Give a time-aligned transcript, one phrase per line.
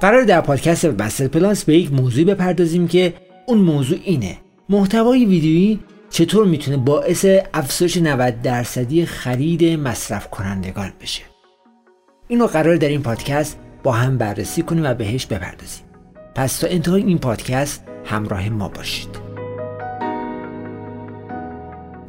[0.00, 3.14] قرار در پادکست بستر پلاس به یک موضوع بپردازیم که
[3.46, 4.38] اون موضوع اینه.
[4.68, 11.22] محتوای ویدیویی چطور می‌تونه باعث افزایش 90 درصدی خرید مصرف کنندگان بشه؟
[12.28, 15.84] اینو قرار در این پادکست با هم بررسی کنیم و بهش بپردازیم.
[16.34, 19.08] پس تا انتهای این پادکست همراه ما باشید.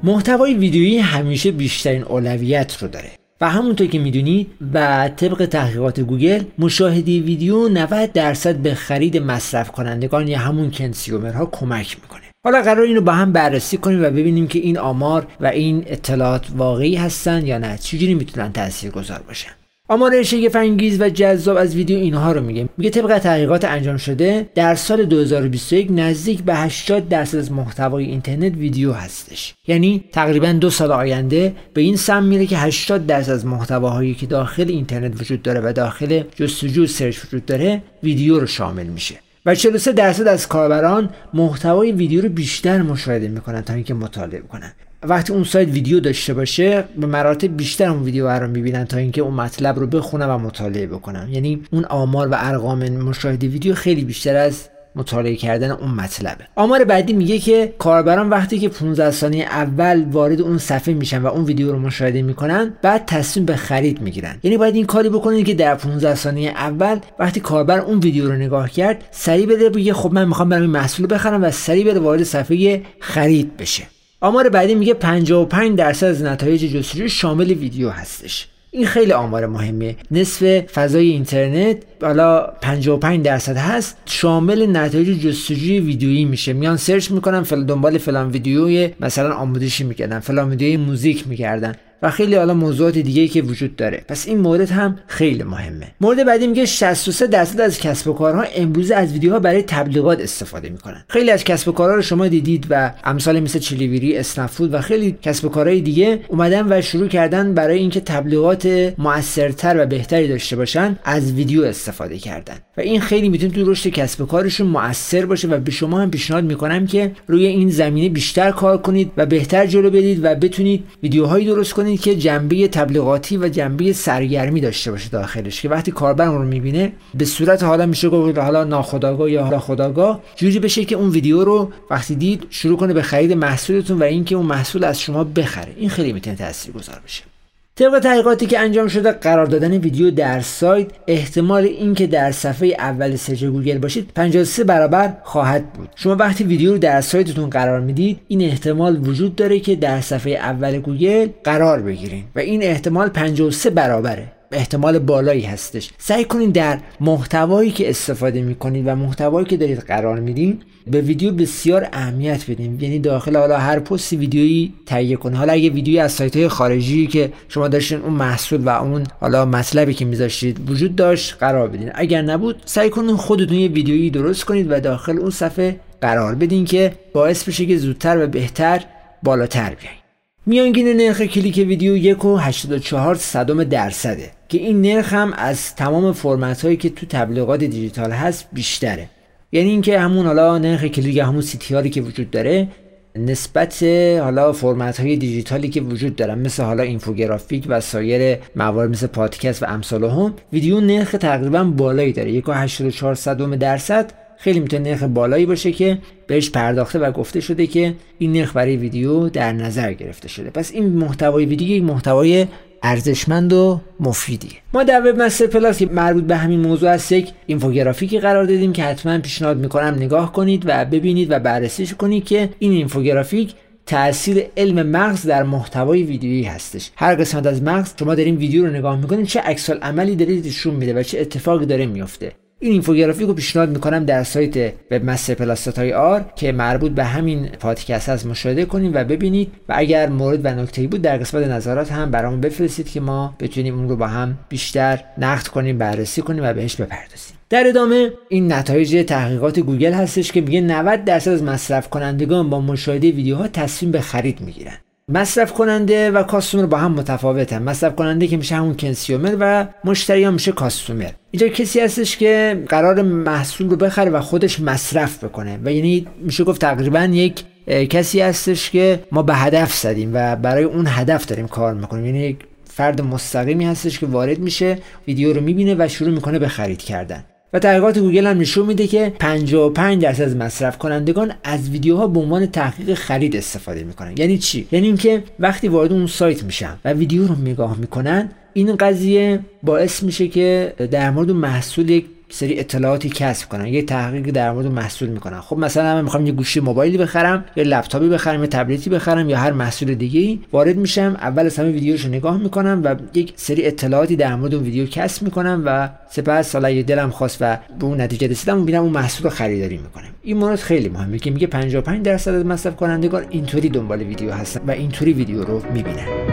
[0.03, 3.11] محتوای ویدیویی همیشه بیشترین اولویت رو داره.
[3.41, 9.71] و همونطور که می‌دونید و طبق تحقیقات گوگل مشاهده ویدیو 90 درصد به خرید مصرف
[9.71, 12.21] کنندگان یا همون consumer ها کمک می‌کنه.
[12.45, 16.47] حالا قرار اینو با هم بررسی کنیم و ببینیم که این آمار و این اطلاعات
[16.55, 17.77] واقعی هستن یا نه.
[17.77, 18.51] چجوری می‌تونن
[18.95, 19.51] گذار باشن؟
[19.87, 20.55] آمار شگفت
[20.99, 22.69] و جذاب از ویدیو اینها رو میگه.
[22.77, 28.55] میگه طبق تحقیقات انجام شده در سال 2021 نزدیک به 80 درصد از محتوای اینترنت
[28.57, 29.53] ویدیو هستش.
[29.67, 34.25] یعنی تقریبا دو سال آینده به این سمت میره که 80 درصد از محتواهایی که
[34.25, 39.15] داخل اینترنت وجود داره و داخل جستجو search وجود داره ویدیو رو شامل میشه.
[39.45, 44.73] و 43 درصد از کاربران محتوای ویدیو رو بیشتر مشاهده می‌کنن تا اینکه مطالعه کنن.
[45.03, 49.21] وقتی اون سایت ویدیو داشته باشه به مراتب بیشتر اون ویدیو رو می‌بینن تا اینکه
[49.21, 51.29] اون مطلب رو بخونن و مطالعه بکنن.
[51.31, 56.43] یعنی اون آمار و ارقام مشاهده ویدیو خیلی بیشتر از مطالعه کردن اون مطلبه.
[56.55, 61.27] آمار بعدی میگه که کاربران وقتی که 15 ثانیه اول وارد اون صفحه میشن و
[61.27, 64.35] اون ویدیو رو مشاهده می‌کنن بعد تصمیم به خرید می‌گیرن.
[64.43, 68.35] یعنی باید این کاری بکنید که در 15 ثانیه اول وقتی کاربر اون ویدیو رو
[68.35, 71.99] نگاه کرد سریع بده بگه خب من می‌خوام برم این محصول بخرم و سریع بره
[71.99, 73.83] وارد صفحه خرید بشه.
[74.25, 78.47] آمار بعدی میگه 55 درصد از نتایج جستجو شامل ویدیو هستش.
[78.71, 86.25] این خیلی آمار مهمه نصف فضای اینترنت حالا 55 درصد هست شامل نتایج جستجوی ویدیویی
[86.25, 86.53] میشه.
[86.53, 91.75] میان search می‌کنن فل دنبال فلان ویدیوی مثلا آموزشی می‌کردن فلان ویدیوی موزیک می‌کردن.
[92.09, 94.03] خیلی حالا موضوعات دیگه که وجود داره.
[94.07, 95.87] پس این مورد هم خیلی مهمه.
[96.01, 100.69] مورد بعدی میگه 63 درصد از کسب و کارها امروز از ویدیوها برای تبلیغات استفاده
[100.69, 101.05] می‌کنن.
[101.07, 105.17] خیلی از کسب و کارها رو شما دیدید و امثال مثل چیلیوری اسنپ‌فود و خیلی
[105.21, 110.55] کسب و کارهای دیگه اومدن و شروع کردن برای اینکه تبلیغات موثرتر و بهتری داشته
[110.55, 112.55] باشن از ویدیو استفاده کردن.
[112.77, 116.11] و این خیلی می‌تونه تو رشد کسب و کارشون موثر باشه و به شما هم
[116.11, 120.83] پیشنهاد می‌کنم که روی این زمینه بیشتر کار کنید و بهتر جلو برید و بتونید
[121.03, 126.27] ویدیوهایی درست کنید که جنبه تبلیغاتی و جنبه سرگرمی داشته باشه داخلش که وقتی کاربر
[126.27, 130.85] اون رو می‌بینه به صورت حالا میشه گفت حالا ناخداگاه یا حالا خداگاه جوری بشه
[130.85, 134.83] که اون ویدیو رو وقتی دید شروع کنه به خرید محصولتون و اینکه اون محصول
[134.83, 135.73] از شما بخره.
[135.77, 137.34] این خیلی می‌تونه تاثیرگذار بشه.
[137.77, 143.15] طبق تحقیقاتی که انجام شده قرار دادن ویدیو در سایت احتمال اینکه در صفحه اول
[143.15, 145.89] search گوگل باشید 53 برابر خواهد بود.
[145.95, 150.33] شما وقتی ویدیو رو در سایتتون قرار می‌دید این احتمال وجود داره که در صفحه
[150.33, 154.31] اول گوگل قرار بگیرین و این احتمال 53 برابره.
[154.51, 155.89] احتمال بالایی هستش.
[155.97, 161.31] سعی کنید در محتوایی که استفاده می‌کنید و محتوایی که دارید قرار میدین به ویدیو
[161.31, 166.11] بسیار اهمیت بدیم یعنی داخل حالا هر پست ویدیویی تهیه کنید حالا اگه ویدیویی از
[166.11, 170.95] سایت های خارجی که شما داشتین اون محصول و اون حالا مطلبی که میذاشتید وجود
[170.95, 171.91] داشت قرار بدین.
[171.95, 176.65] اگر نبود سعی کنید خودتون یه ویدیویی درست کنید و داخل اون صفحه قرار بدین
[176.65, 178.83] که باعث بشه که زودتر و بهتر
[179.23, 180.04] بالاتر بیاین.
[180.47, 186.77] میانگین نرخ کلیک ویدیو 1.84 صدم درصده که این نرخ هم از تمام فرمت هایی
[186.77, 189.09] که تو تبلیغات دیجیتال هست بیشتره.
[189.51, 192.67] یعنی اینکه همون حالا نرخ کلیک همون CTR ی که وجود داره
[193.15, 193.83] نسبت
[194.21, 199.63] حالا فرمت های دیجیتالی که وجود دارن مثل حالا اینفوگرافیک و سایر موارد مثل پادکست
[199.63, 204.24] و امثال هم ویدیو نرخ تقریبا بالایی داره 1.84 صدم درصد.
[204.37, 205.97] خیلی می‌تونه نرخ بالایی باشه که
[206.27, 210.49] بهش پرداخته و گفته شده که این نرخ برای ویدیو در نظر گرفته شده.
[210.49, 212.47] پس این محتوای ویدیو یک محتوای
[212.83, 214.49] ارزشمند و مفیدی.
[214.73, 218.73] ما در وب مستر پلاس که مربوط به همین موضوع است یک اینفوگرافیکی قرار دادیم
[218.73, 223.53] که حتما پیشنهاد می‌کنم نگاه کنید و ببینید و بررسیش کنید که این اینفوگرافیک
[223.85, 226.91] تاثیر علم مغز در محتوای ویدیویی هستش.
[226.95, 230.75] هر قسمت از مغز شما دارین ویدیو رو نگاه می‌کنید چه عکس عملی دارید نشون
[230.75, 232.31] میده و چه اتفاقی داره میفته
[232.65, 238.09] این اینفوگرافیک رو پیشنهاد می‌کنم در سایت Webmaster Plus آر که مربوط به همین پادکست
[238.09, 242.11] هست مشاهده کنید و ببینید و اگر مورد و نکته بود در قسمت نظرات هم
[242.11, 246.53] برامون بفرستید که ما بتونیم اون رو با هم بیشتر نقد کنیم بررسی کنیم و
[246.53, 247.37] بهش بپردازیم.
[247.49, 252.61] در ادامه این نتایج تحقیقات گوگل هستش که میگه 90 درصد از مصرف کنندگان با
[252.61, 254.77] مشاهده ویدیوها تصمیم به خرید می‌گیرن.
[255.11, 257.63] مصرف کننده و customer با هم متفاوتن.
[257.63, 261.09] مصرف کننده که میشه همون consumer و مشتری هم میشه customer.
[261.31, 266.43] اینجا کسی هستش که قرار محصول رو بخره و خودش مصرف بکنه و یعنی میشه
[266.43, 267.43] گفت تقریبا یک
[267.89, 272.05] کسی هستش که ما به هدف زدیم و برای اون هدف داریم کار می‌کنیم.
[272.05, 274.77] یعنی یک فرد مستقیمی هستش که وارد میشه
[275.07, 277.23] ویدیو رو می‌بینه و شروع می‌کنه به خرید کردن.
[277.55, 282.19] و تحقیقات گوگل هم نشون میده که 55 درصد از مصرف کنندگان از ویدیوها به
[282.19, 284.13] عنوان تحقیق خرید استفاده می‌کنن.
[284.17, 288.75] یعنی چی؟ یعنی اینکه وقتی وارد اون سایت میشن و ویدیو رو نگاه می‌کنن این
[288.75, 294.67] قضیه باعث میشه که در مورد محصول سری اطلاعاتی کسب کنن یه تحقیق در مورد
[294.67, 295.41] محصول می‌کنن.
[295.41, 299.37] خب مثلا من می‌خوام یه گوشی موبایلی بخرم یه لپتاپی بخرم یه تبلتی بخرم یا
[299.37, 303.65] هر محصول دیگه ای وارد میشم اول از همه ویدیوشو نگاه می‌کنم و یک سری
[303.65, 307.85] اطلاعاتی در مورد اون ویدیو کسب می‌کنم و سپس حالا یه دلم خواست و به
[307.85, 312.05] اون نتیجه رسیدم می‌بینم اون محصول خریداری می‌کنم این مورد خیلی مهمه که میگه 55
[312.05, 316.24] درصد از مصرف کنندگان اینطوری دنبال ویدیو هستن و اینطوری ویدیو رو می‌بینن.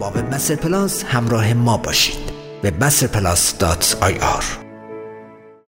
[0.00, 2.18] با وبمستر پلاس همراه ما باشید.
[2.64, 3.54] وبمستر پلاس